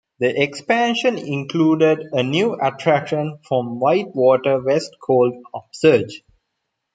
[0.17, 6.23] The expansion included a new attraction from WhiteWater West called UpSurge!